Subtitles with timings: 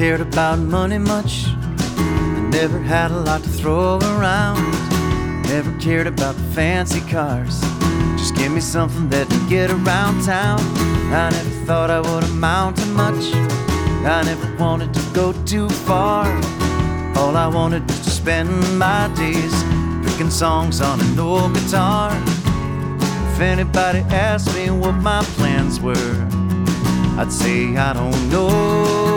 [0.00, 1.44] I cared about money much.
[1.46, 4.62] I never had a lot to throw around.
[5.42, 7.60] Never cared about the fancy cars.
[8.16, 10.58] Just give me something that can get around town.
[11.12, 13.34] I never thought I would amount to much.
[14.06, 16.24] I never wanted to go too far.
[17.18, 18.48] All I wanted was to spend
[18.78, 19.52] my days
[20.02, 22.10] picking songs on an old guitar.
[23.34, 26.26] If anybody asked me what my plans were,
[27.18, 29.09] I'd say I don't know.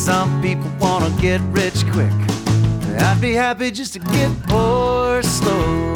[0.00, 2.10] Some people wanna get rich quick.
[2.98, 5.92] I'd be happy just to get poor slow.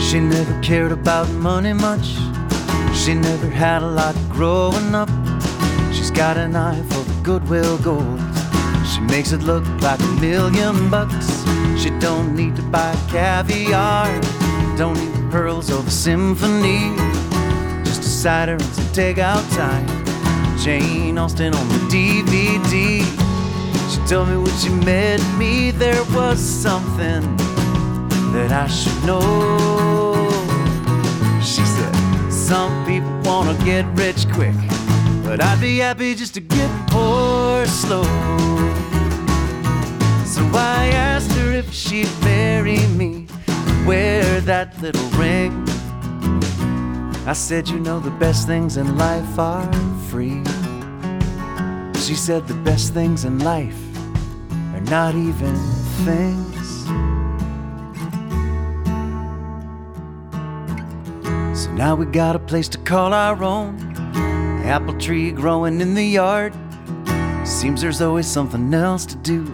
[0.00, 2.16] She never cared about money much.
[2.92, 5.08] She never had a lot growing up.
[5.92, 8.20] She's got an eye for the goodwill gold.
[8.92, 11.46] She makes it look like a million bucks.
[11.86, 14.08] She don't need to buy caviar.
[14.76, 16.96] Don't need the pearls or the symphony.
[17.84, 19.86] Just a cider and some takeout time.
[20.58, 23.04] Jane Austen on the DVD.
[23.88, 27.22] She told me when she met me there was something
[28.32, 30.16] that I should know.
[31.40, 34.56] She said, Some people wanna get rich quick,
[35.22, 38.02] but I'd be happy just to get poor slow.
[40.26, 40.54] So if
[41.86, 43.28] she'd marry me,
[43.86, 45.52] wear that little ring.
[47.28, 49.72] I said, You know, the best things in life are
[50.10, 50.42] free.
[52.00, 53.80] She said, The best things in life
[54.74, 55.54] are not even
[56.04, 56.84] things.
[61.60, 63.78] So now we got a place to call our own.
[64.64, 66.52] Apple tree growing in the yard.
[67.44, 69.44] Seems there's always something else to do.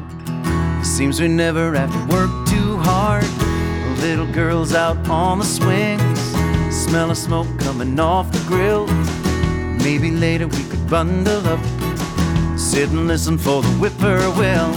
[1.03, 3.27] Seems we never have to work too hard.
[4.03, 6.21] Little girls out on the swings.
[6.73, 8.87] Smell of smoke coming off the grill.
[9.83, 11.59] Maybe later we could bundle up.
[12.57, 14.73] Sit and listen for the whippoorwill.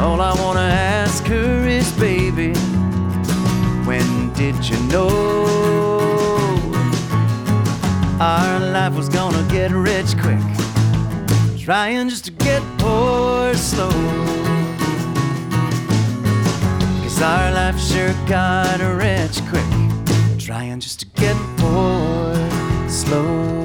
[0.00, 2.52] All I wanna ask her is, baby,
[3.86, 5.14] when did you know
[8.20, 10.42] our life was gonna get rich quick?
[11.56, 14.57] Trying just to get poor slow.
[17.18, 20.38] Cause our life sure got rich quick.
[20.38, 22.32] Trying just to get poor
[22.88, 23.57] slow.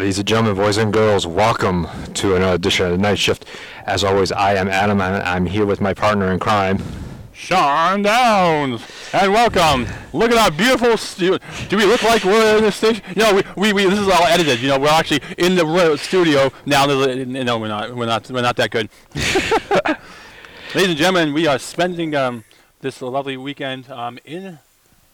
[0.00, 3.44] Ladies and gentlemen, boys and girls, welcome to another edition of the Night Shift.
[3.84, 6.82] As always, I am Adam, and I'm here with my partner in crime.
[7.34, 8.80] Shawn Downs,
[9.12, 9.86] and welcome.
[10.14, 11.38] Look at our beautiful studio.
[11.68, 13.04] Do we look like we're in the station?
[13.14, 14.60] You know, we, we, we, this is all edited.
[14.60, 16.86] You know, we're actually in the studio now.
[16.86, 17.94] No, we're not.
[17.94, 18.30] We're not.
[18.30, 18.88] We're not that good.
[20.74, 22.44] Ladies and gentlemen, we are spending um,
[22.80, 24.60] this lovely weekend um, in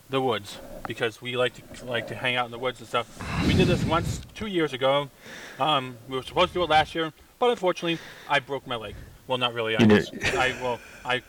[0.09, 3.07] the woods because we like to like to hang out in the woods and stuff.
[3.47, 5.11] We did this once two years ago.
[5.59, 7.99] Um, we were supposed to do it last year, but unfortunately,
[8.29, 8.95] I broke my leg.
[9.27, 9.77] Well, not really.
[9.77, 9.83] I,
[10.37, 11.23] I well, I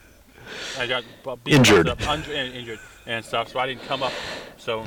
[0.78, 1.04] I got
[1.44, 1.88] beat Injured.
[1.88, 4.12] Up, un- and injured and stuff, so I didn't come up.
[4.56, 4.84] So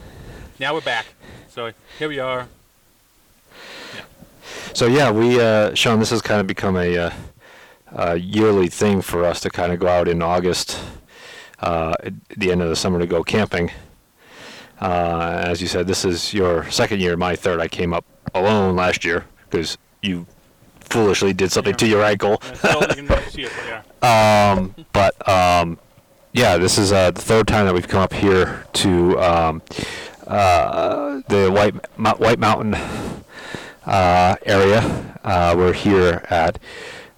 [0.59, 1.06] now we're back.
[1.50, 2.48] So here we are.
[4.74, 7.12] So yeah, we uh, Shawn, this has kind of become a, uh,
[7.92, 10.80] a yearly thing for us to kind of go out in August,
[11.59, 13.72] uh, at the end of the summer to go camping.
[14.81, 17.59] Uh, as you said, this is your second year, my third.
[17.59, 20.25] I came up alone last year because you
[20.79, 22.41] foolishly did something to your ankle.
[22.55, 23.81] Still, you can really see it, but yeah.
[24.01, 25.78] Um, but um,
[26.33, 29.61] yeah, this is uh, the third time that we've come up here to um,
[30.25, 32.73] uh, the White Mo- White Mountain
[33.85, 35.16] uh, area.
[35.23, 36.57] Uh, we're here at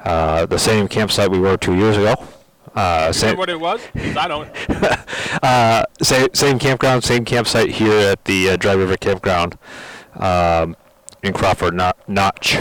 [0.03, 2.15] uh, the same campsite we were two years ago.
[2.75, 3.81] Uh, same, what it was?
[3.95, 4.49] I don't.
[5.43, 9.57] uh, same, same campground, same campsite here at the uh, Dry River Campground
[10.15, 10.75] um,
[11.21, 11.75] in Crawford
[12.07, 12.57] Notch.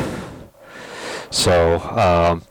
[1.31, 2.43] So, um,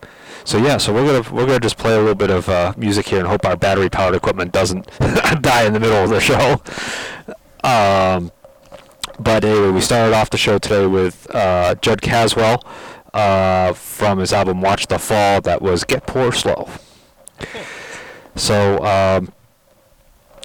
[0.44, 3.08] so yeah, so we're gonna we're gonna just play a little bit of uh, music
[3.08, 4.88] here and hope our battery powered equipment doesn't
[5.42, 6.62] die in the middle of the show.
[7.64, 8.32] Um,
[9.20, 12.66] but anyway, we started off the show today with uh, Jud Caswell
[13.14, 15.42] uh, from his album Watch the Fall.
[15.42, 16.68] That was Get Poor Slow.
[18.36, 19.34] So, um,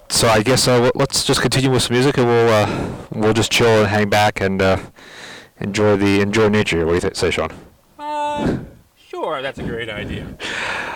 [0.09, 3.51] so I guess uh, let's just continue with some music, and we'll uh, we'll just
[3.51, 4.77] chill and hang back and uh,
[5.59, 6.85] enjoy the enjoy nature.
[6.85, 7.51] What do you th- say, Shawn?
[7.97, 8.59] Uh,
[8.95, 10.37] sure, that's a great idea.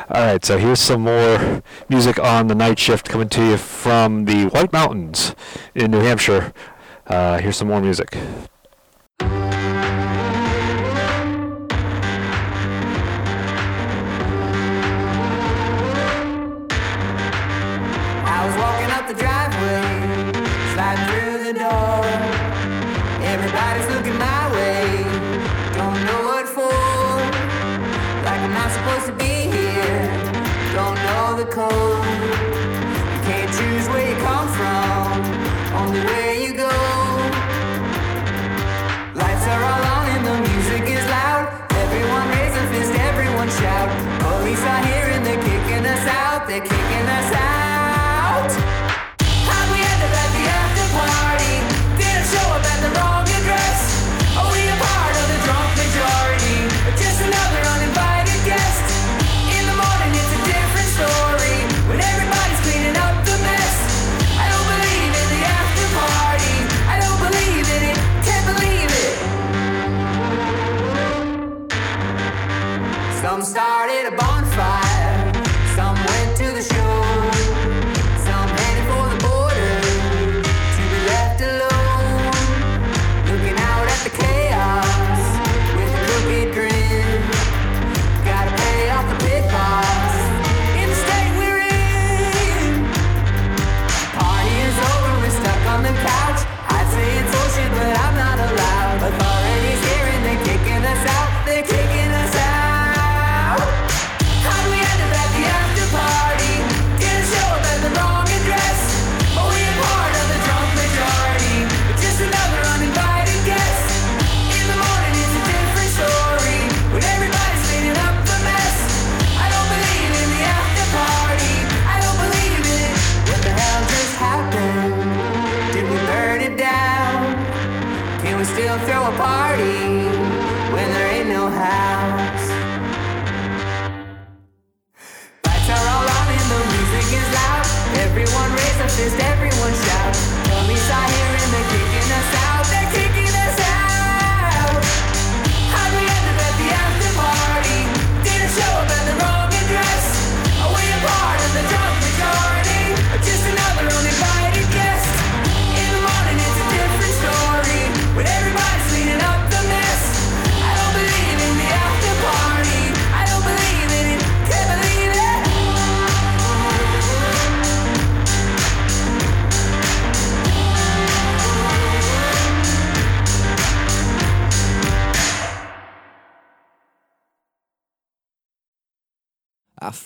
[0.10, 4.26] All right, so here's some more music on the night shift coming to you from
[4.26, 5.34] the White Mountains
[5.74, 6.54] in New Hampshire.
[7.08, 8.18] Uh, here's some more music.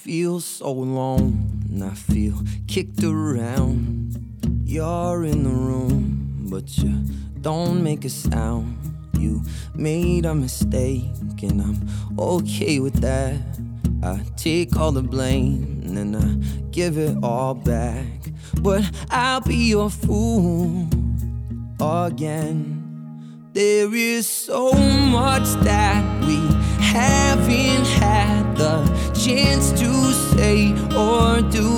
[0.05, 4.15] Feel so alone, and I feel kicked around.
[4.63, 6.93] You're in the room, but you
[7.41, 8.77] don't make a sound.
[9.17, 9.41] You
[9.73, 11.09] made a mistake,
[11.41, 13.39] and I'm okay with that.
[14.03, 18.05] I take all the blame, and then I give it all back.
[18.61, 20.87] But I'll be your fool
[21.81, 23.49] again.
[23.53, 26.54] There is so much that we
[26.85, 28.77] haven't had the
[29.13, 29.91] chance to
[30.35, 31.77] say or do.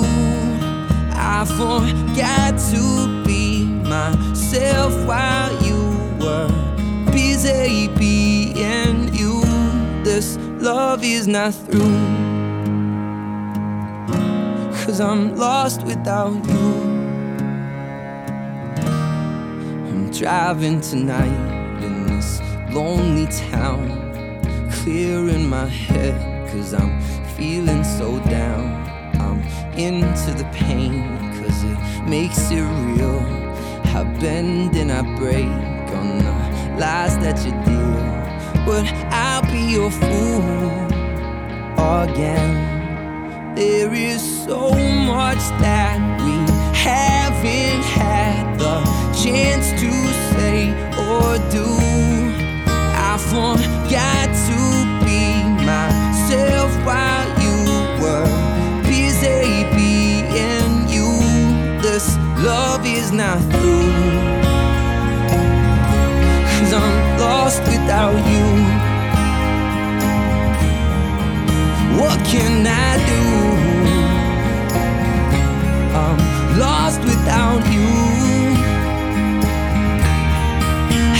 [1.14, 5.80] I forgot to be myself while you
[6.20, 6.48] were
[7.10, 9.40] busy being you.
[10.04, 12.28] This love is not through.
[14.84, 16.68] Cause I'm lost without you.
[19.88, 24.07] I'm driving tonight in this lonely town.
[24.88, 26.16] Clearing my head,
[26.50, 26.98] cause I'm
[27.36, 28.64] feeling so down.
[29.20, 29.42] I'm
[29.78, 31.04] into the pain,
[31.36, 33.20] cause it makes it real.
[33.94, 36.32] I bend and I break on the
[36.80, 38.64] lies that you deal.
[38.64, 40.72] But I'll be your fool
[42.00, 43.54] again.
[43.56, 46.32] There is so much that we
[46.74, 48.80] haven't had the
[49.22, 49.90] chance to
[50.32, 51.66] say or do.
[53.10, 54.77] I forgot to
[56.28, 57.56] myself while you
[58.02, 61.08] were busy being you.
[61.80, 63.92] This love is not through.
[66.52, 68.46] Cause I'm lost without you.
[71.98, 73.22] What can I do?
[75.96, 78.07] I'm lost without you.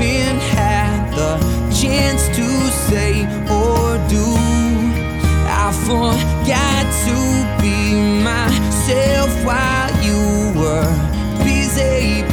[0.00, 1.38] Even had the
[1.70, 2.46] chance to
[2.88, 4.26] say or do.
[5.46, 7.94] I forgot to be
[8.24, 12.31] myself while you were busy.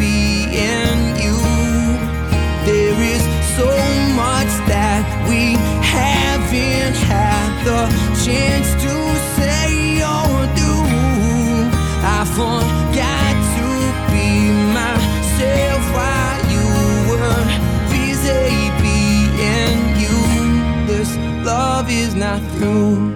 [22.30, 23.12] not through.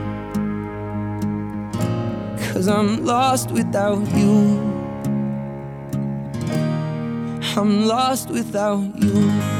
[2.45, 4.57] Cause I'm lost without you.
[7.55, 9.52] I'm lost without you.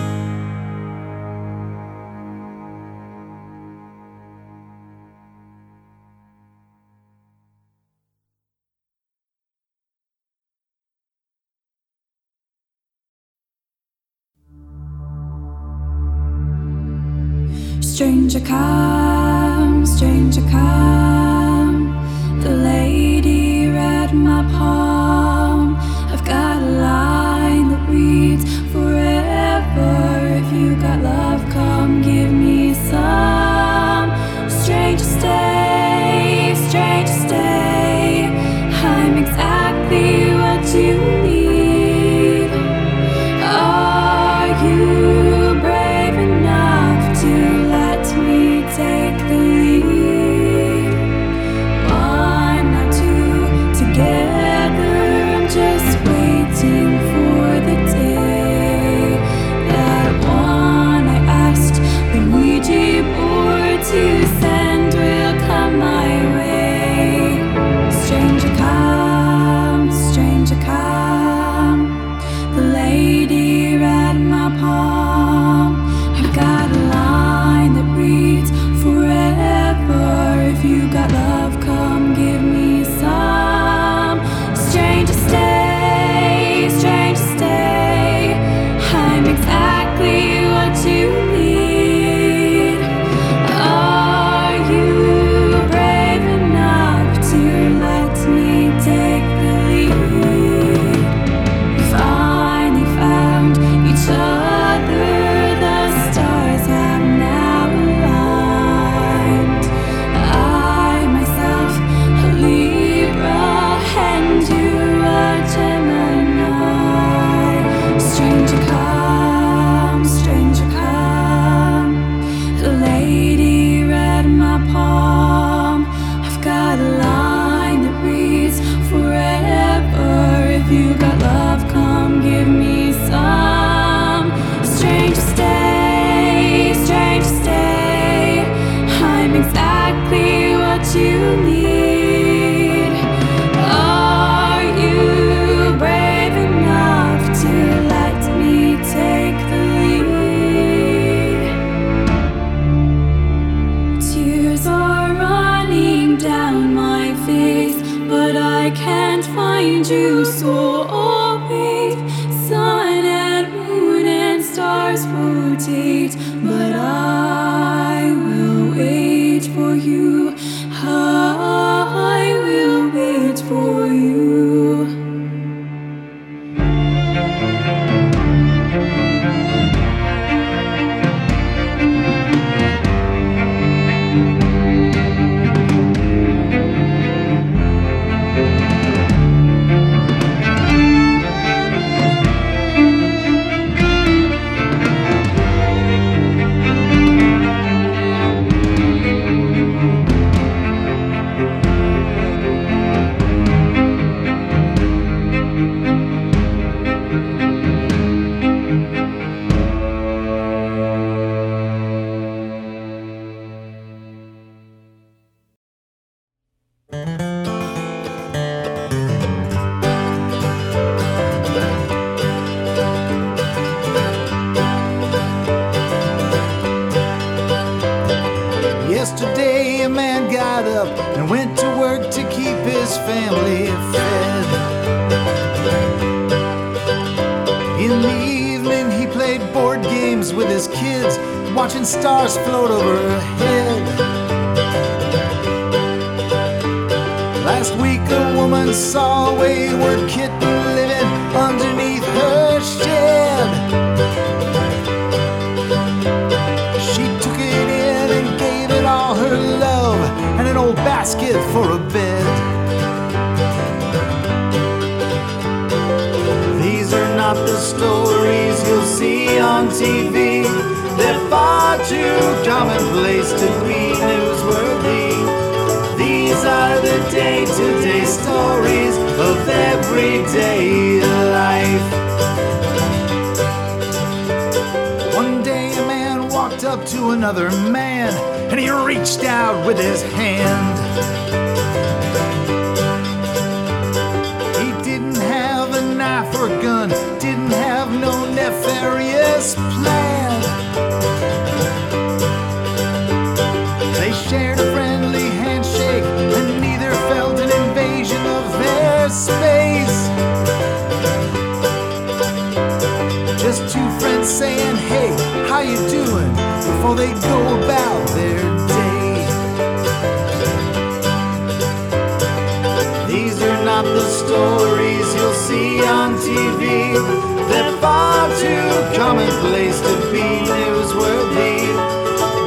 [328.94, 331.62] Too commonplace to be newsworthy.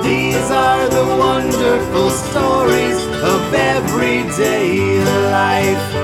[0.02, 5.95] These are the wonderful stories of everyday life.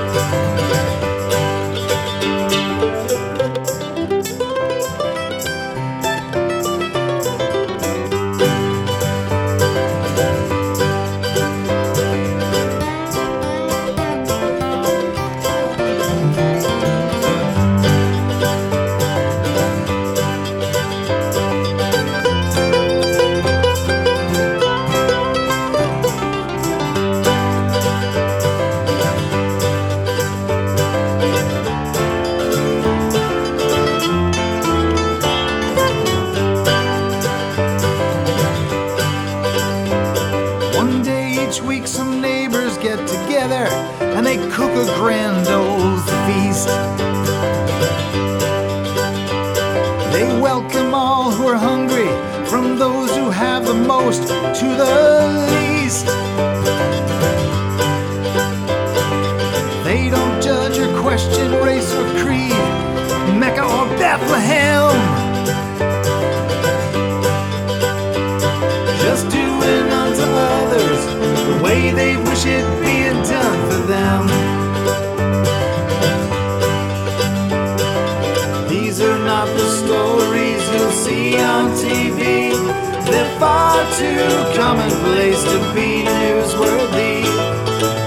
[85.03, 87.23] Commonplace to be newsworthy.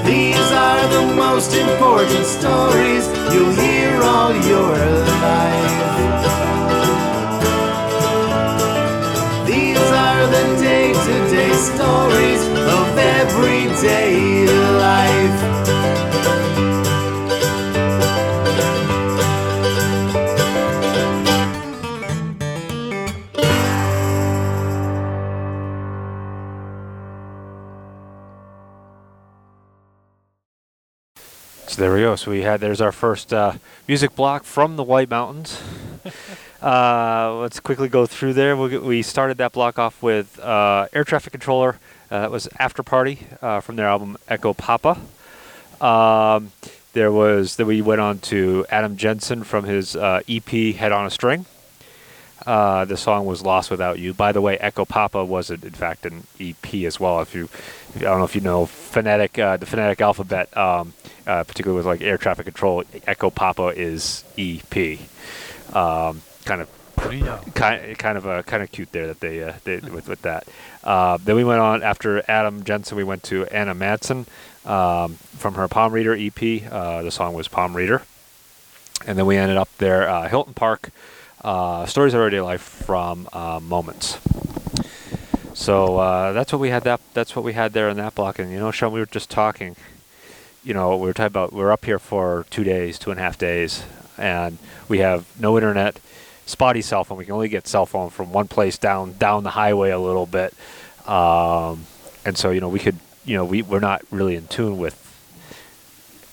[0.05, 4.77] These are the most important stories you'll hear all your
[5.29, 5.77] life.
[9.47, 12.43] These are the day to day stories
[12.79, 14.47] of everyday
[14.79, 15.86] life.
[32.17, 33.55] So we we had there's our first uh,
[33.89, 35.61] music block from the White Mountains.
[36.63, 38.57] uh, let's quickly go through there.
[38.57, 41.79] We'll get, we started that block off with uh, Air Traffic Controller.
[42.11, 44.99] Uh, that was After Party uh, from their album Echo Papa.
[45.81, 46.53] Um,
[46.93, 51.07] there was then we went on to Adam Jensen from his uh, EP Head on
[51.07, 51.47] a String.
[52.47, 54.15] Uh, the song was Lost Without You.
[54.15, 57.21] By the way, Echo Papa was in fact an EP as well.
[57.21, 57.49] If you,
[57.97, 60.93] I don't know if you know phonetic, uh, the phonetic alphabet, um,
[61.27, 64.99] uh, particularly with like air traffic control, Echo Papa is EP.
[65.75, 66.69] Um, kind of
[67.55, 70.47] kind, kind of uh, kind of cute there that they uh, did with with that.
[70.85, 72.97] Uh, then we went on after Adam Jensen.
[72.97, 74.27] We went to Anna Madsen
[74.67, 76.71] um, from her Palm Reader EP.
[76.71, 78.03] Uh, the song was Palm Reader,
[79.07, 80.91] and then we ended up there uh, Hilton Park.
[81.43, 84.19] Uh, Stories of Everyday Life from uh, Moments.
[85.57, 86.85] So uh, that's what we had.
[86.85, 88.39] That that's what we had there in that block.
[88.39, 89.75] And you know, Shawn, we were just talking.
[90.63, 93.23] You know, we were talking about we're up here for two days, two and a
[93.23, 93.83] half days,
[94.19, 95.99] and we have no internet,
[96.45, 97.17] spotty cell phone.
[97.17, 100.27] We can only get cell phone from one place down down the highway a little
[100.27, 100.53] bit,
[101.09, 101.87] um,
[102.27, 105.03] and so you know we could you know we we're not really in tune with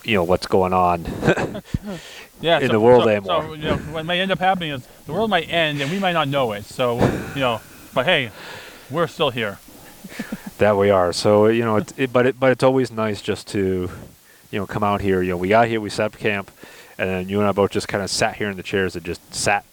[0.03, 1.05] you know what's going on
[2.41, 3.41] yeah, in so- the world so, anymore.
[3.41, 5.97] So, you know, what may end up happening is the world might end and we
[5.97, 6.65] might not know it.
[6.65, 6.99] So,
[7.35, 7.61] you know,
[7.93, 8.31] But hey,
[8.93, 9.59] we're still here.
[10.59, 11.11] That we are.
[11.13, 13.89] So you know, it, it, but it, but it's always nice just to,
[14.51, 15.21] you know, come out here.
[15.21, 16.51] You know, we got here, we set up camp,
[16.97, 19.03] and then you and I both just kind of sat here in the chairs and
[19.03, 19.65] just sat,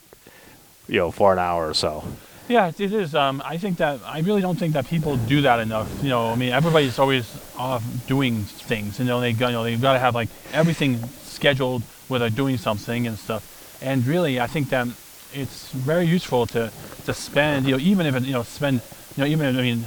[0.88, 2.02] you know, for an hour or so.
[2.48, 3.14] Yeah, it is.
[3.14, 5.88] Um, I think that I really don't think that people do that enough.
[6.02, 8.98] You know, I mean, everybody's always off doing things.
[8.98, 12.56] You know, they you know they've got to have like everything scheduled where they're doing
[12.56, 13.78] something and stuff.
[13.82, 14.88] And really, I think that
[15.32, 16.72] it's very useful to
[17.04, 17.66] to spend.
[17.66, 18.80] You know, even if it, you know spend.
[19.16, 19.84] You know, even I mean,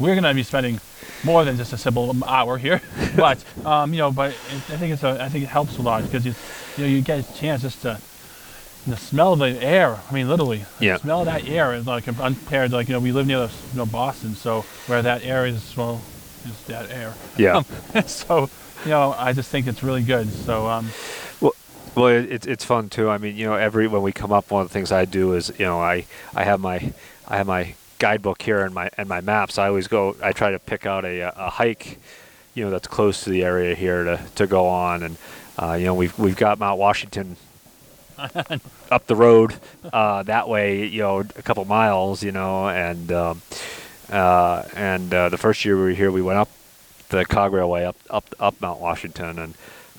[0.00, 0.80] we're gonna be spending
[1.24, 2.80] more than just a simple hour here,
[3.16, 4.36] but um, you know, but it,
[4.72, 6.34] I think it's a, I think it helps a lot because you
[6.76, 7.98] you know you get a chance just to
[8.86, 10.00] the smell of the air.
[10.10, 10.96] I mean, literally, the Yeah.
[10.98, 13.52] smell of that air is like compared to like you know we live near the,
[13.72, 16.00] you know Boston, so where that air is well,
[16.44, 17.14] is that air.
[17.36, 17.62] Yeah.
[18.06, 18.48] so
[18.84, 20.28] you know I just think it's really good.
[20.30, 20.88] So um,
[21.94, 23.10] Well, it, it's it's fun too.
[23.10, 25.34] I mean, you know, every when we come up, one of the things I do
[25.34, 26.92] is, you know, I I have my
[27.28, 29.58] I have my guidebook here and my and my maps.
[29.58, 30.16] I always go.
[30.20, 32.00] I try to pick out a a hike,
[32.52, 35.16] you know, that's close to the area here to to go on, and
[35.56, 37.36] uh, you know, we've we've got Mount Washington
[38.90, 39.54] up the road
[39.92, 43.40] uh, that way, you know, a couple miles, you know, and um,
[44.10, 46.50] uh, and uh, the first year we were here, we went up
[47.10, 49.54] the cog railway up up up Mount Washington, and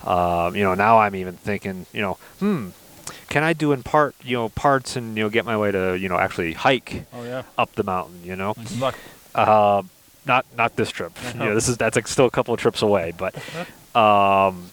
[0.05, 2.69] um, you know now I'm even thinking, you know, hmm,
[3.33, 5.97] can I do in part, you know, parts and you know get my way to
[5.97, 8.95] you know actually hike oh yeah, up the mountain, you know, good luck.
[9.33, 9.81] uh,
[10.27, 11.11] not not this trip.
[11.33, 13.35] You know, this is that's like still a couple of trips away, but
[13.95, 14.69] um,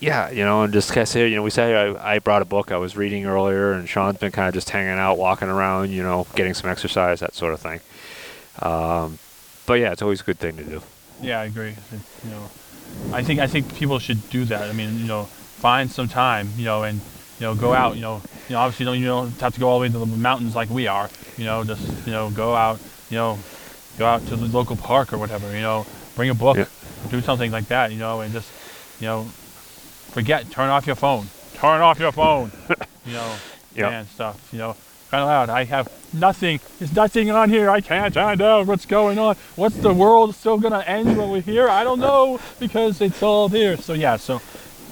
[0.00, 2.42] yeah, you know, and just kind of say, you know, we say I, I brought
[2.42, 5.48] a book I was reading earlier, and Shawn's been kind of just hanging out, walking
[5.48, 7.80] around, you know, getting some exercise, that sort of thing.
[8.60, 9.18] Um,
[9.64, 10.82] but yeah, it's always a good thing to do.
[11.22, 11.74] Yeah, I agree.
[12.24, 12.50] You know,
[13.14, 14.68] I think I think people should do that.
[14.68, 17.00] I mean, you know, find some time, you know, and
[17.42, 17.96] you know, go out.
[17.96, 19.88] You know, you know, obviously, you don't, you don't have to go all the way
[19.92, 21.10] to the mountains like we are.
[21.36, 22.78] You know, just you know, go out.
[23.10, 23.38] You know,
[23.98, 25.52] go out to the local park or whatever.
[25.52, 26.66] You know, bring a book, Yeah.
[27.10, 27.90] do something like that.
[27.90, 28.48] You know, and just
[29.00, 29.24] you know,
[30.14, 32.52] forget, turn off your phone, turn off your phone.
[33.06, 33.34] you know,
[33.74, 33.90] Yep.
[33.92, 34.48] and stuff.
[34.52, 34.76] You know.
[35.10, 35.50] Kind of loud.
[35.50, 36.58] I have nothing.
[36.78, 37.68] There's nothing on here.
[37.68, 39.36] I can't find out what's going on.
[39.56, 41.68] What's the world still gonna end when we're here?
[41.68, 43.76] I don't know because it's all there.
[43.76, 44.16] So yeah.
[44.16, 44.40] So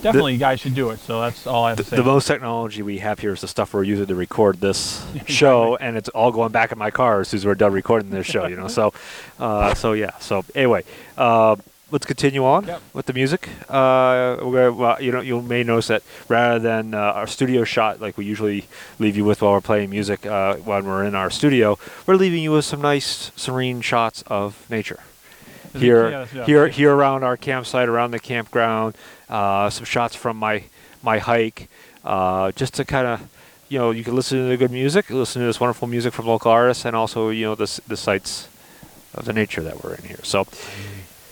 [0.02, 0.98] definitely, you guys should do it.
[1.00, 1.96] So that's all I have The, to say.
[1.96, 5.76] the most technology we have here is the stuff we're using to record this show,
[5.76, 8.26] and it's all going back in my car as soon as we're done recording this
[8.26, 8.46] show.
[8.46, 8.92] You know, so,
[9.38, 10.16] uh, so yeah.
[10.18, 10.84] So anyway,
[11.18, 11.56] uh,
[11.92, 12.82] let's continue on Yep.
[12.92, 13.48] with the music.
[13.68, 18.00] Uh, we're, well, you know, you may notice that rather than uh, our studio shot
[18.00, 18.66] like we usually
[19.00, 22.42] leave you with while we're playing music uh, when we're in our studio, we're leaving
[22.42, 25.00] you with some nice, serene shots of nature
[25.74, 26.44] here, Yeah, yeah.
[26.46, 28.96] here, here around our campsite, around the campground.
[29.28, 30.64] Uh, some shots from my
[31.02, 31.68] my hike,
[32.04, 33.20] uh, just to kind of,
[33.68, 36.26] you know, you can listen to the good music, listen to this wonderful music from
[36.26, 38.48] local artists, and also, you know, the the sights
[39.14, 40.20] of the nature that we're in here.
[40.22, 40.46] So,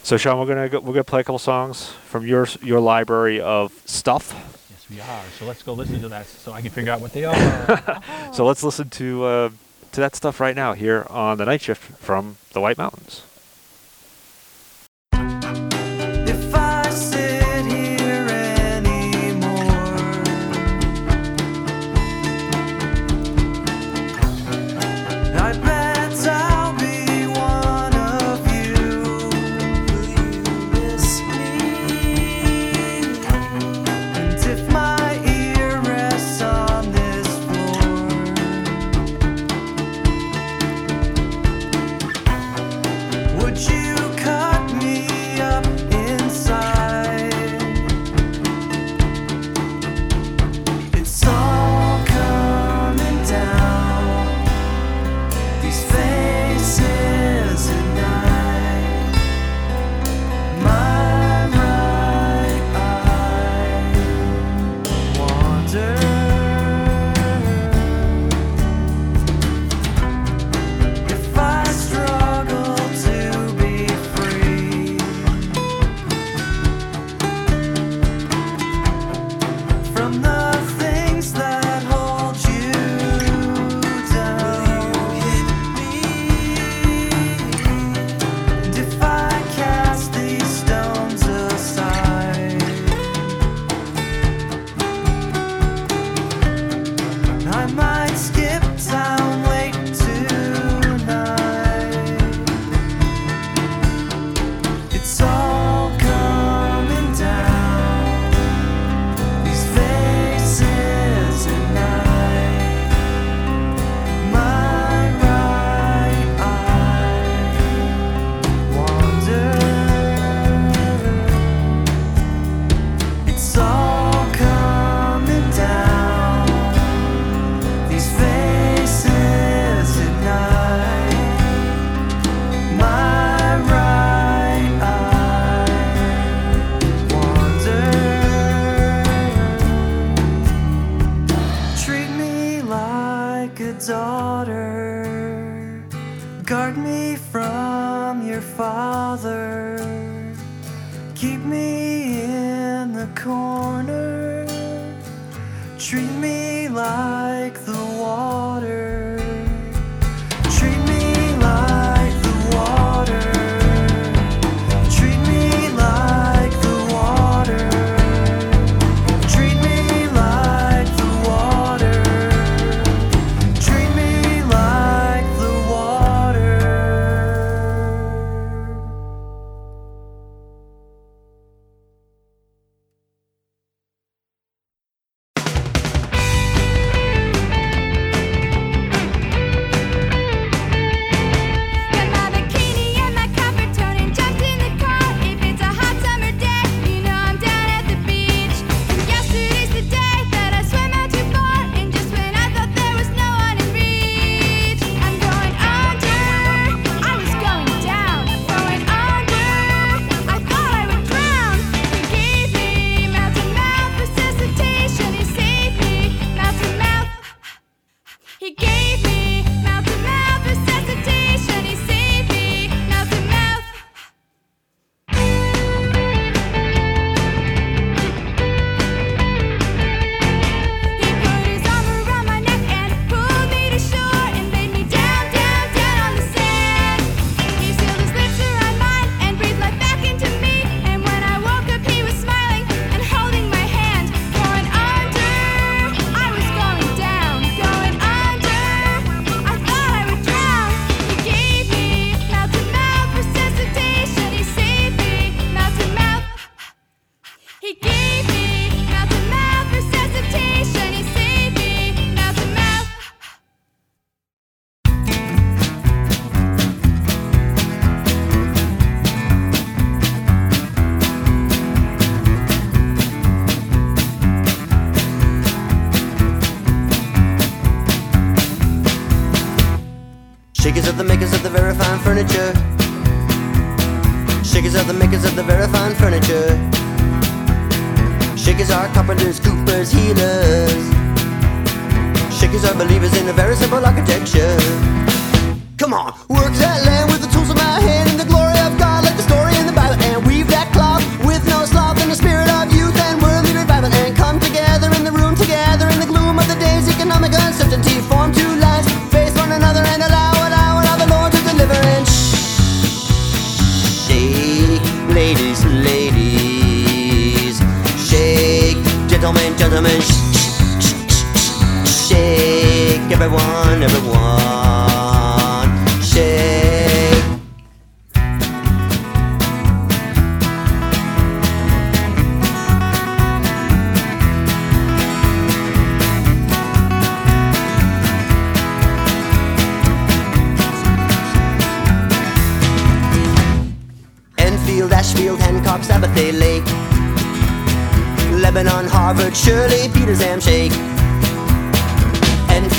[0.02, 3.40] so Shawn, we're gonna go, we're gonna play a couple songs from your your library
[3.40, 4.32] of stuff.
[4.70, 5.22] Yes, we are.
[5.38, 8.02] So let's go listen to that so I can figure out what they are.
[8.32, 9.50] So let's listen to uh,
[9.92, 13.22] to that stuff right now here on the night shift from the White Mountains.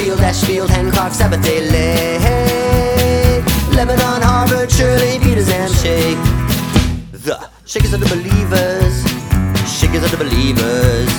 [0.09, 3.45] Field, Ashfield, Hancock, Sabbath Day Lake,
[3.75, 6.17] Lebanon, Harvard, Shirley, Peters, and Shake.
[7.11, 9.03] The Shakers of the believers.
[9.69, 11.09] Shakers of the believers.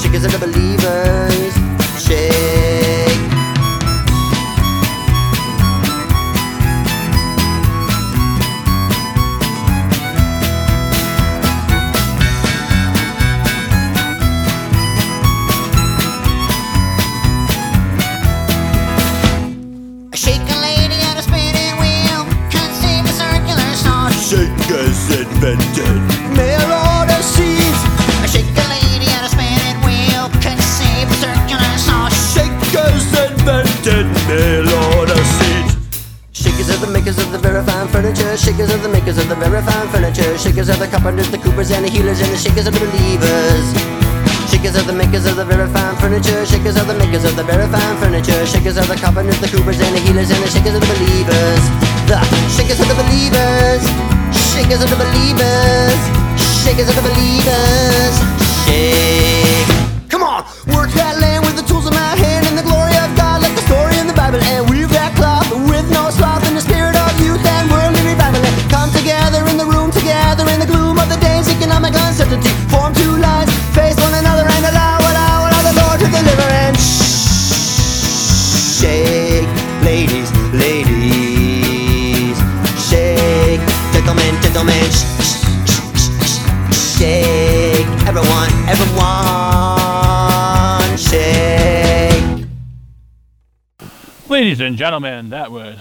[0.00, 1.54] Shakers of the believers.
[2.00, 2.69] shake.
[39.40, 40.36] very fine furniture.
[40.36, 43.66] Shakers are the carpenters, the coopers, and the healers, and the shakers are the believers.
[44.52, 46.44] Shakers are the makers of the very fine furniture.
[46.44, 48.44] Shakers are the makers of the very fine furniture.
[48.44, 51.62] Shakers are the carpenters, the coopers, and the healers, and the shakers are the believers.
[52.04, 52.20] The
[52.52, 53.82] shakers are the believers.
[54.52, 56.00] Shakers are the believers.
[56.60, 58.14] Shakers are the believers.
[58.68, 59.49] Shakers.
[94.70, 95.80] And gentlemen, that was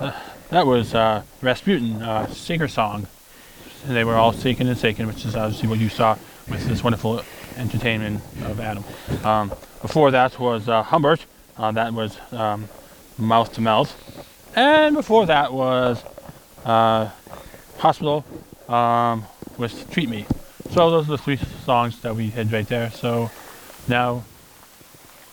[0.00, 0.10] uh,
[0.50, 3.06] that was uh, Rasputin uh, Shaker song.
[3.86, 6.18] And they were all shaking and shaking, which is obviously what you saw
[6.48, 7.22] with this wonderful
[7.56, 8.82] entertainment of Adam.
[9.22, 9.50] Um,
[9.82, 11.24] before that was uh, Humbert.
[11.56, 12.68] Uh, that was um,
[13.18, 13.94] Mouth to Mouth.
[14.56, 16.02] And before that was
[16.64, 17.10] uh,
[17.78, 18.24] Hospital
[18.68, 19.26] um,
[19.58, 20.26] with Treat Me.
[20.70, 22.90] So those are the three songs that we had right there.
[22.90, 23.30] So
[23.86, 24.24] now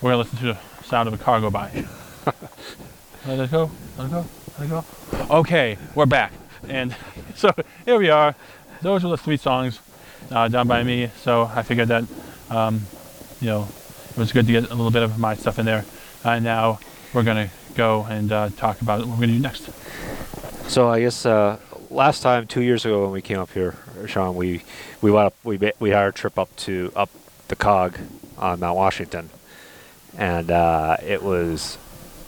[0.03, 1.87] we're to listen to the sound of a car go by.
[3.27, 3.69] Let it go.
[3.99, 4.25] Let it go.
[4.57, 4.85] Let it go.
[5.29, 6.33] Okay, we're back.
[6.67, 6.95] And
[7.35, 7.51] so
[7.85, 8.33] here we are.
[8.81, 9.79] Those were the three songs
[10.31, 11.11] uh, done by me.
[11.21, 12.05] So I figured that,
[12.49, 12.81] um,
[13.39, 13.67] you know,
[14.09, 15.85] it was good to get a little bit of my stuff in there.
[16.23, 16.79] And now
[17.13, 19.69] we're going to go and uh, talk about what we're going to do next.
[20.67, 21.59] So I guess uh,
[21.91, 23.75] last time, two years ago, when we came up here,
[24.07, 24.63] Shawn, we
[25.01, 27.09] we went up, we we had our trip up to up
[27.49, 27.99] the Cog
[28.37, 29.29] on Mount Washington,
[30.17, 31.77] and uh, it was,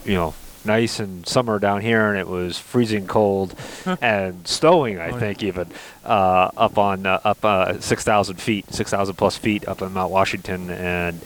[0.05, 3.55] you know, nice and summer down here, and it was freezing cold
[4.01, 4.99] and snowing.
[4.99, 5.67] I think even
[6.05, 9.93] uh, up on uh, up uh, six thousand feet, six thousand plus feet up on
[9.93, 11.21] Mount Washington, and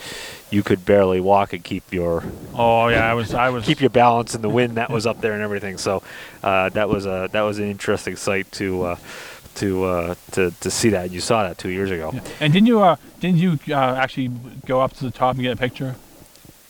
[0.50, 2.24] you could barely walk and keep your
[2.54, 5.22] Oh yeah, I was I was keep your balance in the wind that was up
[5.22, 5.78] there and everything.
[5.78, 6.04] So
[6.44, 8.96] uh, that was a that was an interesting sight to uh,
[9.56, 11.12] to uh, to to see that.
[11.12, 12.12] You saw that two years ago.
[12.14, 12.22] Yeah.
[12.40, 14.30] And didn't you uh, didn't you uh, actually
[14.66, 15.96] go up to the top and get a picture?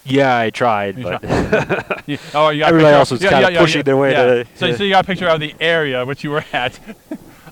[0.07, 1.23] Yeah, I tried, You but
[2.07, 2.17] Yeah.
[2.33, 4.75] Oh, you got Everybody else of- was kinda pushing their way to- So, yeah.
[4.75, 6.79] so you got a picture of the area which you were at.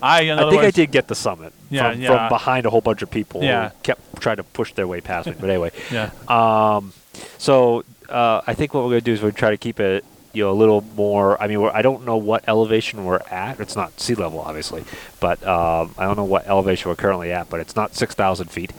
[0.02, 2.08] I, I think I did get the summit Yeah, from, yeah.
[2.08, 3.70] from behind a whole bunch of people Yeah.
[3.70, 5.34] who kept trying to push their way past me.
[5.38, 6.10] But anyway, Yeah.
[6.28, 6.92] Um,
[7.38, 9.56] so uh, I think what we're going to do is we're going to try to
[9.56, 11.40] keep it, you know, a little more.
[11.42, 13.58] I mean, we're, I don't know what elevation we're at.
[13.58, 14.84] It's not sea level, obviously,
[15.18, 17.48] but um, I don't know what elevation we're currently at.
[17.48, 18.72] But it's not six thousand feet.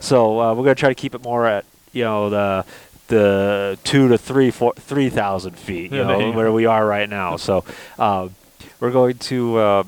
[0.00, 1.64] so uh, we're going to try to keep it more at,
[1.96, 2.64] you know, the
[3.08, 7.08] the two to three four three thousand feet, you Yeah, know, where we are right
[7.08, 7.36] now.
[7.36, 7.64] So
[7.98, 8.34] um,
[8.80, 9.56] we're going to.
[9.56, 9.84] Uh,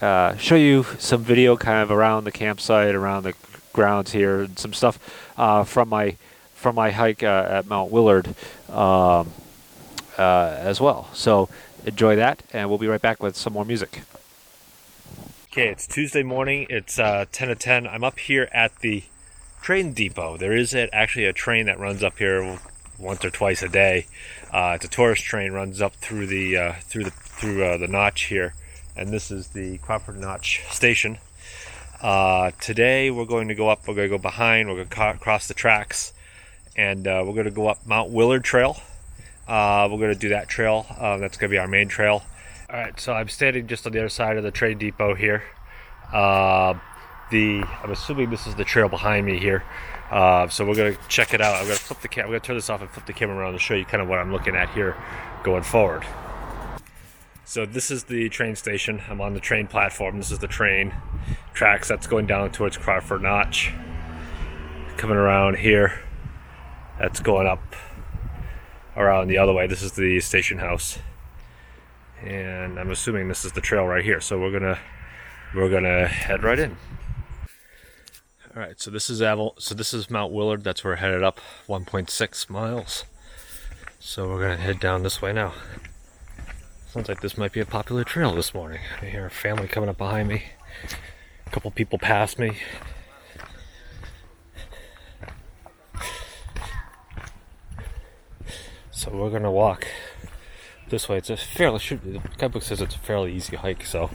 [0.00, 3.34] uh, show you some video kind of around the campsite, around the
[3.72, 4.98] grounds here, and some stuff
[5.38, 6.16] uh, from my
[6.54, 8.26] from my hike uh, at Mount Willard
[8.68, 9.30] um,
[10.18, 11.08] uh, as well.
[11.12, 11.48] So
[11.86, 14.00] enjoy that, and we'll be right back with some more music.
[15.52, 16.66] Okay, it's Tuesday morning.
[16.70, 17.86] It's uh, 10 to 10.
[17.86, 19.04] I'm up here at the
[19.62, 20.36] train depot.
[20.36, 22.58] There is actually a train that runs up here
[22.98, 24.06] once or twice a day.
[24.52, 27.88] Uh, it's a tourist train runs up through the uh, through the through uh, the
[27.88, 28.54] notch here,
[28.96, 31.18] and this is the Crawford Notch station.
[32.02, 33.86] Uh, today we're going to go up.
[33.86, 34.68] We're going to go behind.
[34.68, 36.12] We're going to co- cross the tracks,
[36.76, 38.76] and uh, we're going to go up Mount Willard Trail.
[39.46, 40.86] Uh, we're going to do that trail.
[40.98, 42.22] That's going to be our main trail.
[42.70, 42.98] All right.
[42.98, 45.42] So I'm standing just on the other side of the train depot here.
[47.32, 49.64] The I'm assuming this is the trail behind me here.
[50.10, 51.54] Uh, so we're to check it out.
[51.56, 52.26] I'm to flip the cam.
[52.26, 54.08] I'm to turn this off and flip the camera around to show you kind of
[54.08, 54.94] what I'm looking at here
[55.42, 56.04] going forward.
[57.46, 59.00] So this is the train station.
[59.08, 60.18] I'm on the train platform.
[60.18, 60.92] This is the train
[61.54, 63.72] tracks that's going down towards Crawford Notch.
[64.98, 66.02] Coming around here,
[66.98, 67.74] that's going up
[68.94, 69.66] around the other way.
[69.66, 70.98] This is the station house,
[72.22, 74.20] and I'm assuming this is the trail right here.
[74.20, 74.78] So we're gonna
[75.54, 76.76] we're gonna head right in.
[78.54, 78.78] All right.
[78.78, 79.54] So this is Aval.
[79.58, 80.62] So this is Mount Willard.
[80.62, 83.04] That's where we're headed up, 1.6 miles.
[83.98, 85.54] So we're gonna head down this way now.
[86.86, 88.80] Sounds like this might be a popular trail this morning.
[89.00, 90.42] I hear a family coming up behind me.
[91.46, 92.58] A couple people past me.
[98.90, 99.86] So we're gonna walk
[100.90, 101.16] this way.
[101.16, 104.10] It's a fairly should the guidebook says it's a fairly easy hike, so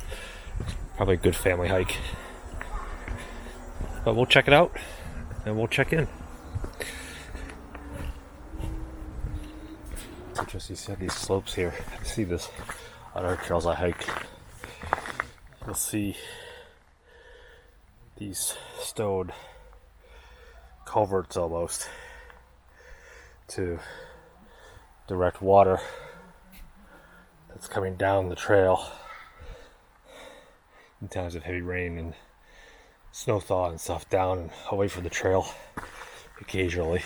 [0.95, 1.97] probably a good family hike.
[4.07, 4.71] But we'll check it out
[5.43, 6.07] and we'll check in.
[10.39, 11.73] Interesting to see these slopes here.
[11.99, 12.49] I see this
[13.13, 14.07] on our trails I hike.
[15.65, 16.15] You'll see
[18.17, 19.33] these stone
[20.85, 21.89] culverts almost
[23.49, 23.77] to
[25.09, 25.81] direct water
[27.49, 28.89] that's coming down the trail
[31.01, 32.13] in times of heavy rain and
[33.17, 35.47] snow thaw and stuff down and away from the trail
[36.39, 37.01] occasionally.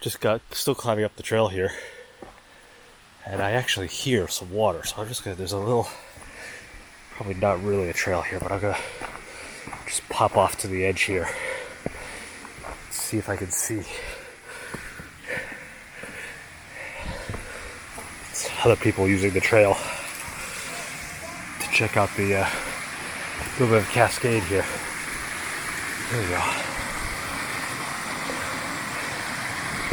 [0.00, 1.72] just got still climbing up the trail here.
[3.26, 5.88] And i actually hear some water so i'm just gonna there's a little
[7.10, 8.78] probably not really a trail here but i'm gonna
[9.84, 11.28] just pop off to the edge here.
[12.90, 13.82] See if i can see.
[18.64, 19.76] Other people using the trail
[21.78, 22.48] check out the uh,
[23.52, 24.64] little bit of cascade here.
[26.10, 26.42] There we go.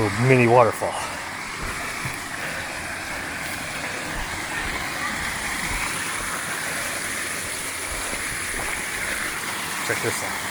[0.01, 0.89] Little mini waterfall.
[9.85, 10.44] Check this out.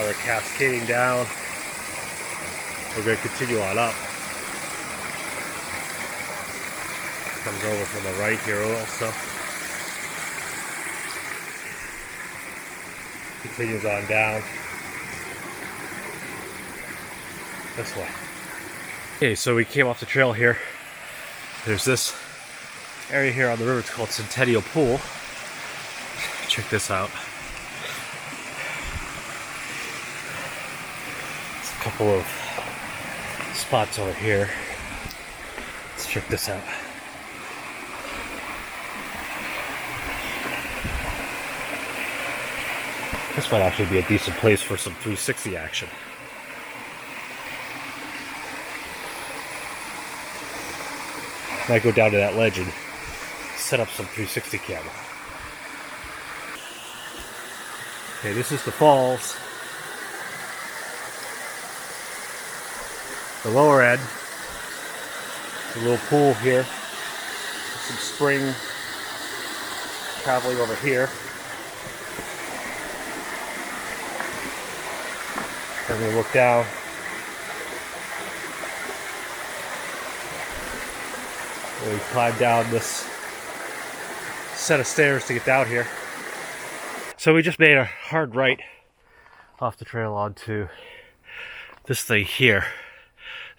[0.00, 1.26] Water cascading down.
[2.96, 3.92] We're going to continue on up.
[7.44, 9.12] Comes over from the right here also.
[13.42, 14.42] Continues on down.
[17.76, 18.08] This way.
[19.16, 20.56] Okay, so we came off the trail here.
[21.66, 22.16] There's this
[23.10, 23.80] area here on the river.
[23.80, 24.98] It's called Centennial Pool.
[26.48, 27.10] Check this out.
[31.60, 32.26] It's a couple of
[33.52, 34.48] spots over here.
[35.90, 36.62] Let's check this out.
[43.36, 45.90] This might actually be a decent place for some 360 action.
[51.68, 52.72] Might go down to that ledge and
[53.56, 54.90] set up some 360 camera.
[58.20, 59.36] Okay, this is the falls.
[63.42, 64.00] The lower end.
[65.76, 66.64] A little pool here.
[66.64, 68.54] Some spring
[70.22, 71.08] traveling over here.
[75.88, 76.66] Then we look down.
[81.86, 83.08] We climb down this
[84.54, 85.86] set of stairs to get down here.
[87.16, 88.60] So we just made a hard right
[89.58, 90.68] off the trail onto
[91.86, 92.66] this thing here.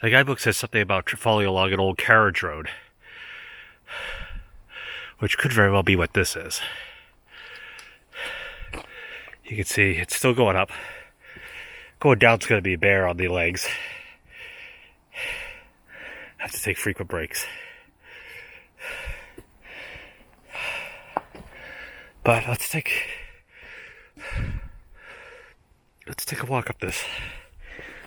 [0.02, 2.70] The guidebook says something about following along an old carriage road,
[5.20, 6.60] which could very well be what this is.
[9.46, 10.72] You can see it's still going up.
[12.00, 13.68] Going down down's going to be bare on the legs.
[16.38, 17.46] Have to take frequent breaks.
[22.24, 23.08] But let's take
[26.08, 27.04] let's take a walk up this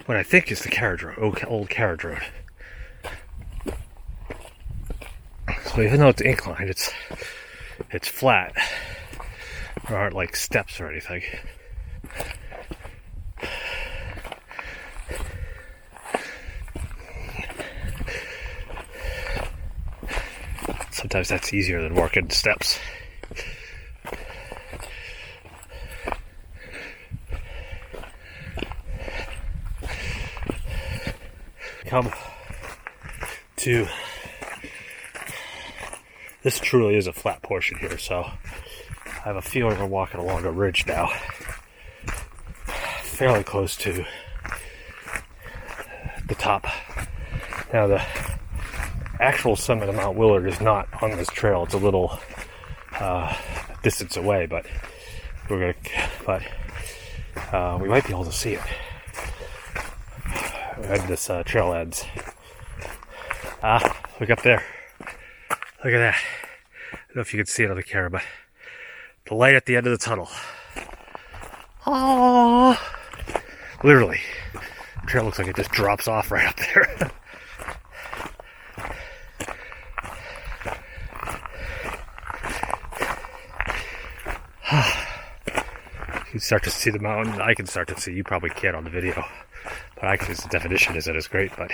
[0.06, 2.22] what I think is the carriage road, old, carriage road.
[5.64, 6.90] So even though it's inclined, it's
[7.90, 8.54] it's flat.
[9.88, 11.22] There aren't like steps or anything.
[20.90, 22.78] Sometimes that's easier than walking steps.
[31.94, 32.10] Come
[33.54, 33.86] to
[36.42, 38.24] this truly is a flat portion here, so
[39.06, 41.06] I have a feeling we're walking along a ridge now.
[43.04, 44.04] Fairly close to
[46.26, 46.66] the top.
[47.72, 48.04] Now the
[49.20, 51.62] actual summit of Mount Willard is not on this trail.
[51.62, 52.18] It's a little
[52.98, 53.32] uh,
[53.84, 54.66] distance away, but
[55.48, 55.74] we're gonna
[56.26, 56.42] but
[57.54, 58.62] uh, we might be able to see it
[60.88, 62.04] and this uh, trail ends.
[63.62, 64.62] Ah, look up there.
[65.00, 66.16] Look at that.
[66.92, 68.22] I don't know if you can see it on the camera, but
[69.26, 70.28] the light at the end of the tunnel.
[71.86, 72.78] Oh,
[73.82, 74.20] literally,
[74.52, 77.10] the trail looks like it just drops off right up there.
[86.26, 87.40] you can start to see the mountain.
[87.40, 88.12] I can start to see.
[88.12, 89.24] You probably can't on the video.
[90.04, 91.72] Can, the definition isn't as great, but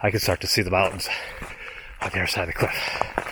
[0.00, 1.08] I can start to see the mountains
[2.00, 3.26] on the other side of the cliff.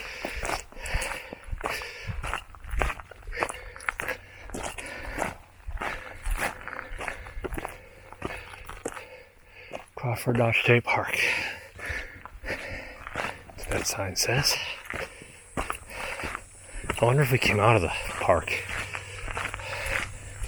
[9.94, 11.18] Crawford Notch State Park.
[13.70, 14.56] That sign says.
[15.56, 18.52] I wonder if we came out of the park.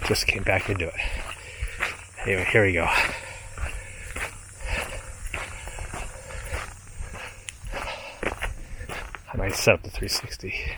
[0.04, 0.94] Just came back into it.
[2.22, 2.88] Anyway, here we go.
[9.56, 10.48] Set up the 360.
[10.50, 10.76] Here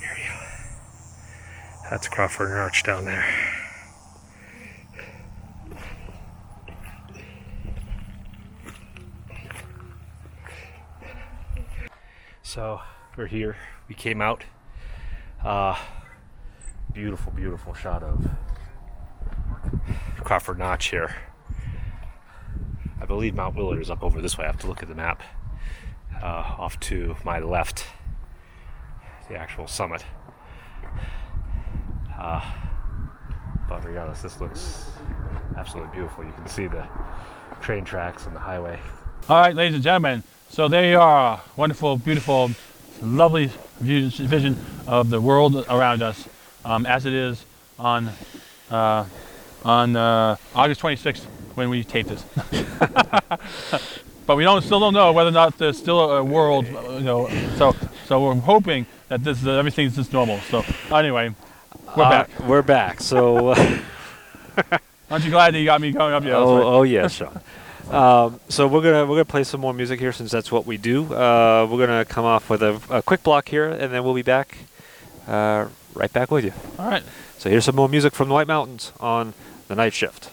[0.00, 0.34] Here we go.
[1.90, 3.24] That's Crawford Notch down there.
[12.42, 12.80] So
[13.16, 13.56] we're here.
[13.88, 14.44] We came out.
[15.44, 15.76] Uh,
[16.92, 18.28] beautiful, beautiful shot of
[20.18, 21.14] Crawford Notch here.
[23.00, 24.44] I believe Mount Willard is up over this way.
[24.44, 25.22] I have to look at the map.
[26.22, 27.86] Uh, off to my left,
[29.28, 30.04] the actual summit.
[32.18, 32.44] Uh,
[33.68, 34.90] but regardless, this looks
[35.56, 36.24] absolutely beautiful.
[36.24, 36.86] You can see the
[37.60, 38.78] train tracks and the highway.
[39.28, 40.22] All right, ladies and gentlemen.
[40.50, 42.50] So there you are, wonderful, beautiful,
[43.00, 46.28] lovely view, vision of the world around us,
[46.64, 47.44] um, as it is
[47.78, 48.10] on
[48.70, 49.04] uh,
[49.64, 51.24] on uh, August 26th
[51.54, 52.24] when we taped this.
[54.26, 57.28] but we don't still don't know whether or not there's still a world, you know.
[57.56, 57.74] So
[58.06, 60.38] so we're hoping that this uh, everything's just normal.
[60.50, 61.34] So anyway,
[61.96, 62.30] we're Uh, back.
[62.46, 63.00] We're back.
[63.00, 63.54] So.
[65.10, 66.22] Aren't you glad that you got me going up?
[66.22, 66.36] Yeah.
[66.36, 66.64] oh, right.
[66.64, 67.40] oh yes, Shawn.
[67.90, 70.76] Um, so we're gonna we're gonna play some more music here since that's what we
[70.76, 71.12] do.
[71.12, 74.22] Uh, we're gonna come off with a, a quick block here, and then we'll be
[74.22, 74.58] back,
[75.26, 76.52] uh, right back with you.
[76.78, 77.02] All right.
[77.38, 79.34] So here's some more music from the White Mountains on
[79.66, 80.30] the night shift.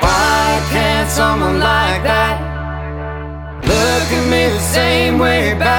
[0.00, 2.40] Why can't someone like that
[3.64, 5.69] look at me the same way back?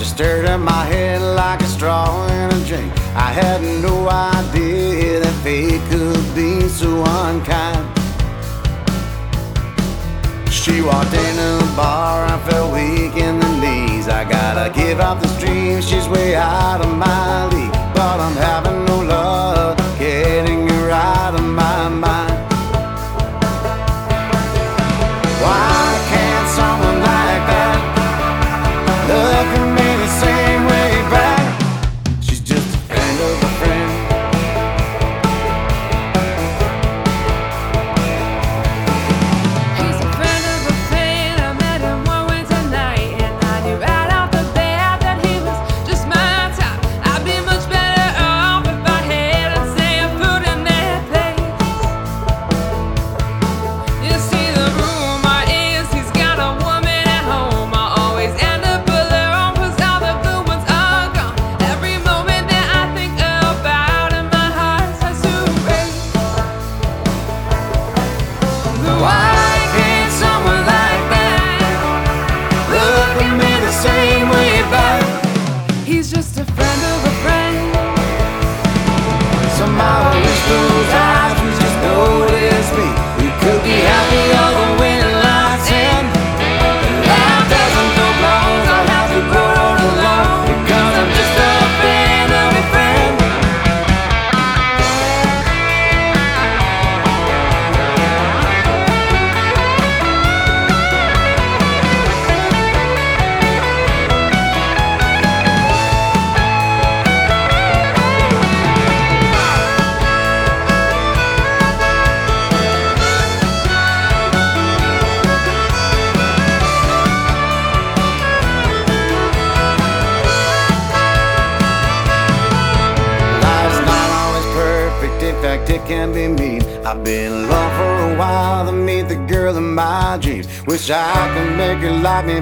[0.00, 2.90] She stirred up my head like a straw in a drink.
[3.14, 7.84] I had no idea that fate could be so unkind.
[10.50, 14.08] She walked into the bar, I felt weak in the knees.
[14.08, 17.72] I gotta give up this dream, she's way out of my league.
[17.92, 18.79] But I'm having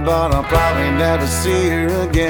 [0.05, 2.28] but I'll probably never see her again.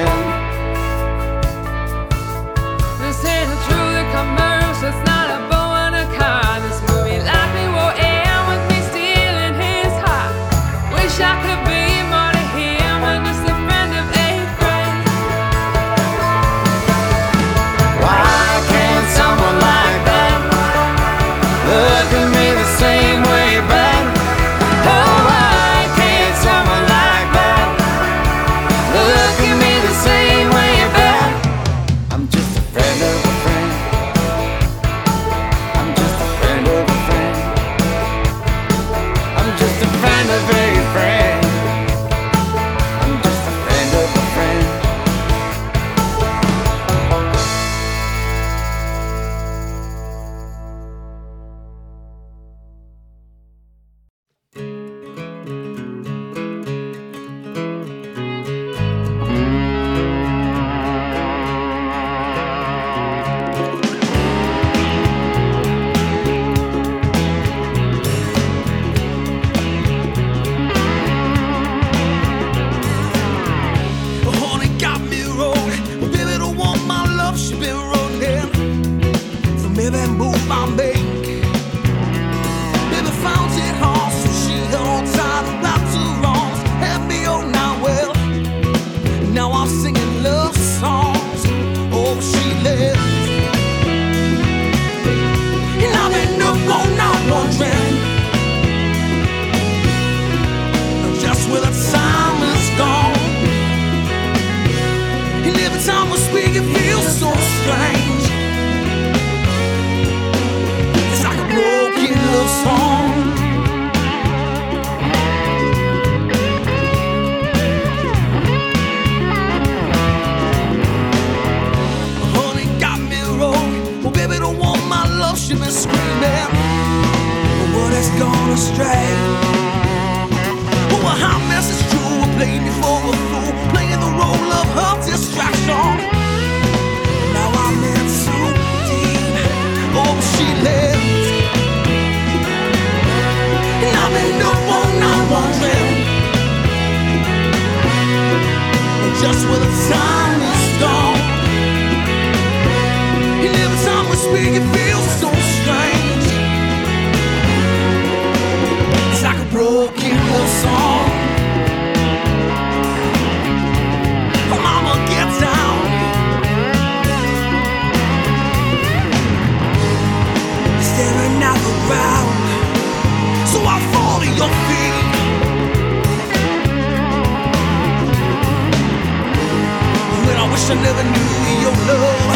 [180.70, 182.28] I never knew your love.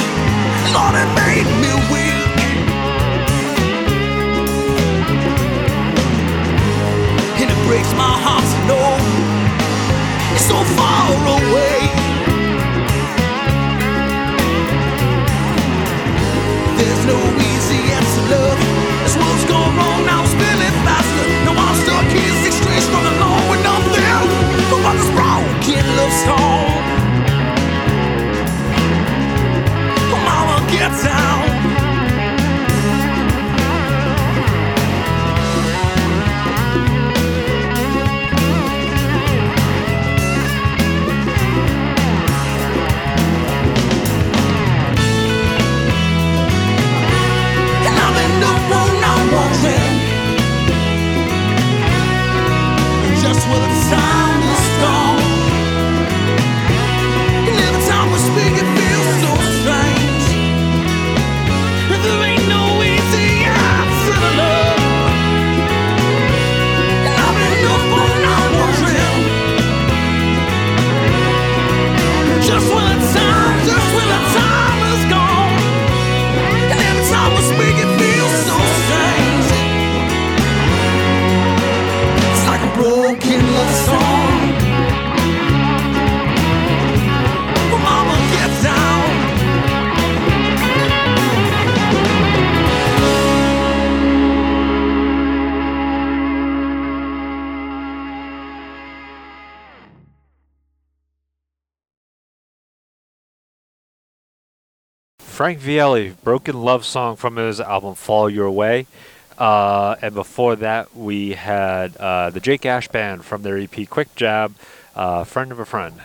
[0.72, 2.32] Lord, it made me weak.
[7.36, 8.96] And it breaks my heart to know
[10.32, 11.92] it's so far away.
[16.80, 17.20] There's no
[17.52, 18.56] easy answer, love.
[19.04, 21.24] This world's gone wrong now, spinning faster.
[21.44, 24.24] No, I'm stuck here, six straight, strung along with nothing
[24.72, 26.71] but this broken love song.
[30.72, 31.31] Mama, get
[105.42, 108.86] Frank Vieli, Broken Love Song from his album Fall Your Way.
[109.36, 114.14] Uh, and before that, we had uh, the Jake Ash Band from their EP Quick
[114.14, 114.54] Jab,
[114.94, 116.00] uh, Friend of a Friend.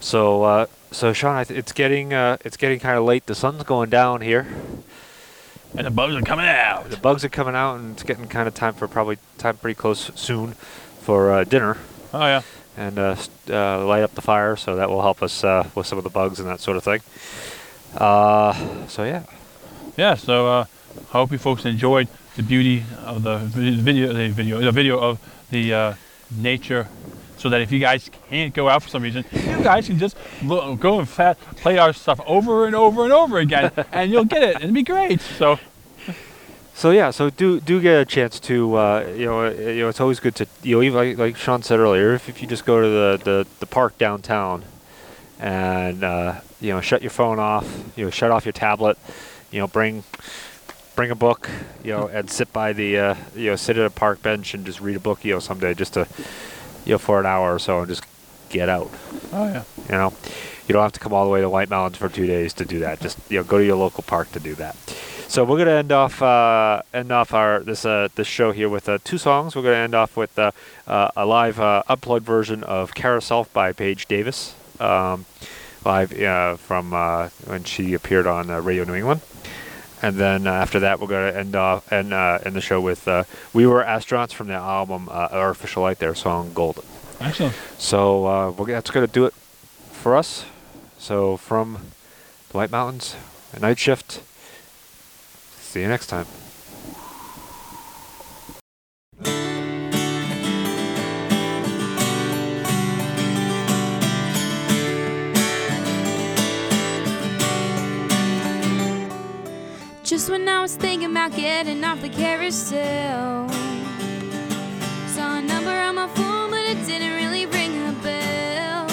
[0.00, 3.26] So, uh, so Shawn, I th- it's getting uh, it's getting kind of late.
[3.26, 4.46] The sun's going down here.
[5.76, 6.88] And the bugs are coming out.
[6.88, 9.78] The bugs are coming out, and it's getting kind of time for probably time pretty
[9.78, 10.52] close soon
[11.02, 11.76] for uh, dinner.
[12.14, 12.40] Oh yeah.
[12.74, 13.16] And uh,
[13.50, 16.10] uh, light up the fire, so that will help us uh, with some of the
[16.10, 17.02] bugs and that sort of thing.
[17.98, 19.24] Uh, so yeah.
[19.96, 20.14] Yeah.
[20.14, 20.64] So uh,
[20.96, 25.18] I hope you folks enjoyed the beauty of the video, the video, the video of
[25.50, 25.94] the uh,
[26.30, 26.88] nature.
[27.36, 30.16] So that if you guys can't go out for some reason, you guys can just
[30.42, 34.24] look, go and fat, play our stuff over and over and over again, and you'll
[34.24, 34.56] get it.
[34.56, 35.20] It'll be great.
[35.20, 35.60] So
[36.78, 39.88] So yeah, so do do get a chance to uh, you know uh, you know
[39.88, 42.46] it's always good to you know even like, like Shawn said earlier if, if you
[42.46, 44.62] just go to the, the, the park downtown
[45.40, 48.98] and uh, you know shut your phone off you know shut off your tablet
[49.50, 50.02] you know bring
[50.96, 51.48] bring a book
[51.84, 54.66] you know and sit by the uh, you know sit at a park bench and
[54.66, 56.06] just read a book you know someday just to
[56.84, 58.04] you know for an hour or so and just
[58.48, 58.90] get out.
[59.32, 59.64] Oh yeah.
[59.88, 60.12] you know?
[60.66, 62.64] You don't have to come all the way to White Mountains for two days to
[62.64, 63.00] do that.
[63.00, 64.76] Just you know go to your local park to do that.
[65.28, 68.88] So we're gonna end off uh, end off our this uh, this show here with
[68.88, 69.56] uh, two songs.
[69.56, 70.50] We're gonna end off with uh,
[70.86, 75.24] uh, a live uh, upload version of Carousel by Paige Davis, um,
[75.84, 79.20] live uh, from uh, when she appeared on uh, Radio New England.
[80.00, 83.08] And then uh, after that, we're gonna end off and uh, end the show with
[83.08, 86.84] uh, "We Were Astronauts" from the album uh, "Artificial Light," their song "Golden."
[87.20, 87.54] Excellent.
[87.78, 89.34] So uh, that's gonna do it
[89.90, 90.44] for us.
[90.98, 91.78] So from
[92.50, 93.16] the White Mountains,
[93.52, 94.22] a night shift.
[95.58, 96.26] See you next time.
[110.68, 113.48] Was thinking about getting off the carousel.
[115.14, 118.86] Saw a number on my phone, but it didn't really ring a bell.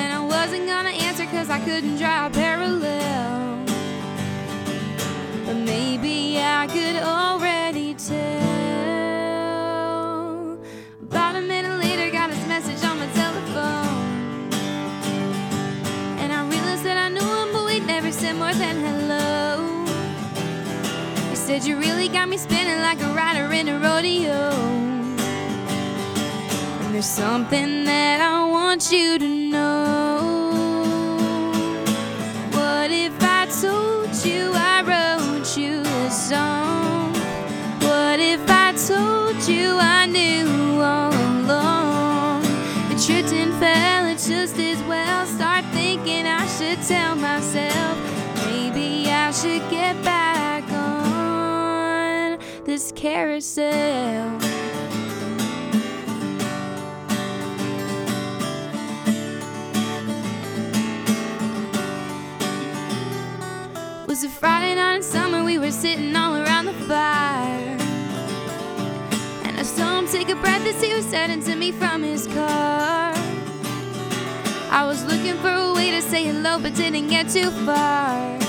[0.00, 3.66] And I wasn't gonna answer cause I couldn't draw a parallel.
[5.44, 6.17] But maybe
[21.48, 24.50] said, You really got me spinning like a rider in a rodeo.
[26.82, 31.16] And there's something that I want you to know.
[32.52, 37.14] What if I told you I wrote you a song?
[37.80, 42.42] What if I told you I knew all along?
[42.90, 45.24] The truth didn't fail, it's just as well.
[45.24, 47.96] Start thinking I should tell myself.
[48.44, 50.17] Maybe I should get back
[52.78, 54.38] this carousel.
[64.06, 65.42] was a Friday night in summer.
[65.42, 67.76] We were sitting all around the fire.
[69.42, 72.28] And I saw him take a breath as he was heading to me from his
[72.28, 73.12] car.
[74.70, 78.47] I was looking for a way to say hello, but didn't get too far.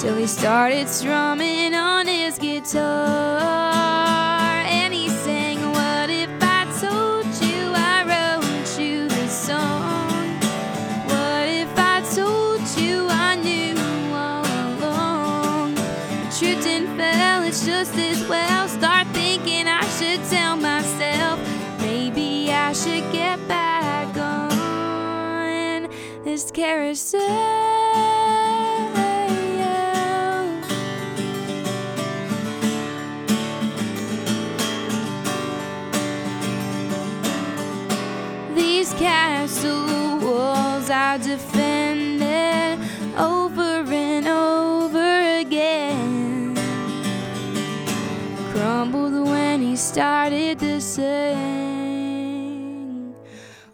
[0.00, 3.38] Till he started strumming on his guitar.
[4.64, 10.40] And he sang, What if I told you I wrote you this song?
[11.04, 13.76] What if I told you I knew
[14.14, 15.74] all along?
[15.74, 18.68] The truth didn't fail, it's just as well.
[18.68, 21.38] Start thinking I should tell myself.
[21.78, 25.90] Maybe I should get back on
[26.24, 27.79] this carousel.
[50.00, 51.14] Started to sing.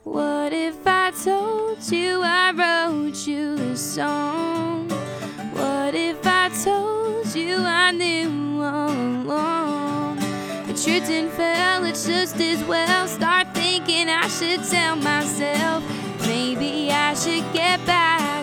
[0.03, 4.89] What if I told you I wrote you this song?
[5.53, 10.17] What if I told you I knew all along?
[10.67, 13.07] The truth didn't fail, it's just as well.
[13.07, 15.85] Start thinking I should tell myself.
[16.23, 18.36] Maybe I should get back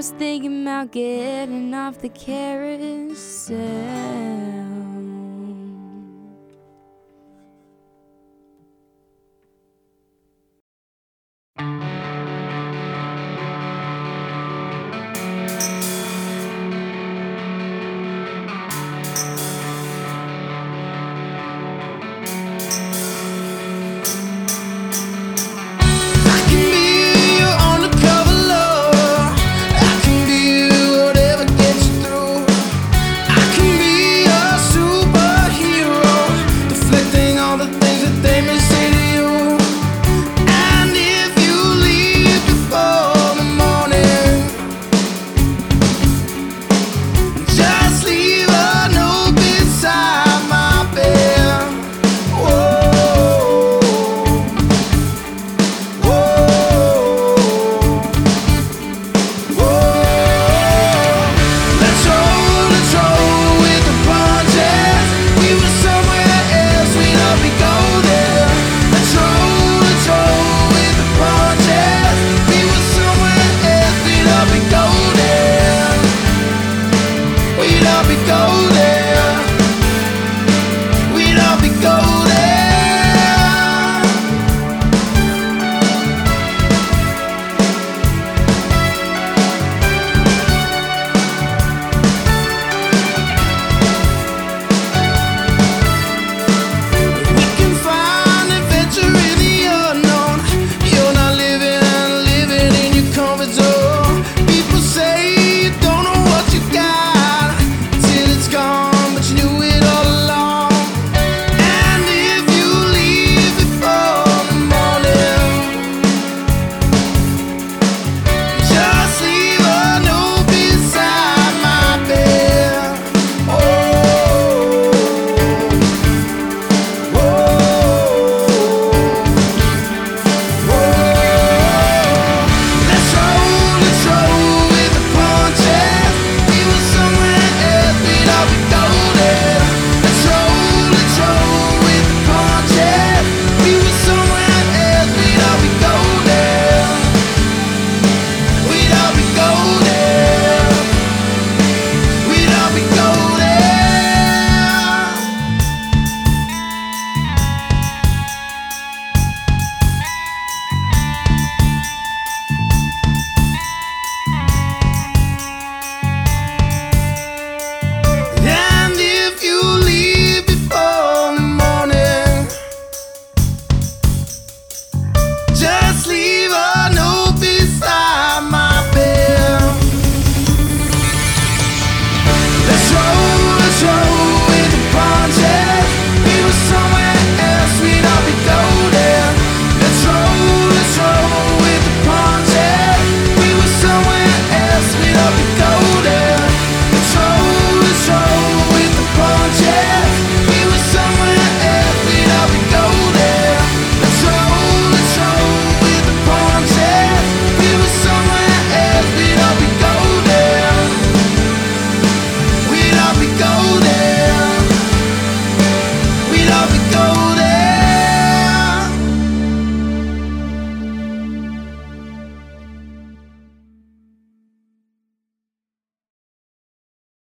[0.00, 3.58] was thinking about getting off the carousel.